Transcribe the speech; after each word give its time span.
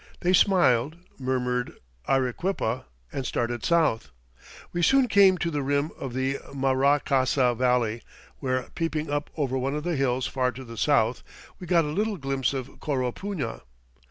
They 0.21 0.33
smiled, 0.33 0.95
murmured 1.19 1.73
"Arequipa," 2.09 2.85
and 3.13 3.23
started 3.23 3.63
south. 3.63 4.09
We 4.73 4.81
soon 4.81 5.07
came 5.07 5.37
to 5.37 5.51
the 5.51 5.61
rim 5.61 5.91
of 5.95 6.15
the 6.15 6.39
Maraicasa 6.55 7.53
Valley 7.55 8.01
where, 8.39 8.63
peeping 8.73 9.11
up 9.11 9.29
over 9.37 9.59
one 9.59 9.75
of 9.75 9.83
the 9.83 9.95
hills 9.95 10.25
far 10.25 10.51
to 10.53 10.63
the 10.63 10.75
south, 10.75 11.21
we 11.59 11.67
got 11.67 11.85
a 11.85 11.89
little 11.89 12.17
glimpse 12.17 12.51
of 12.51 12.79
Coropuna. 12.79 13.61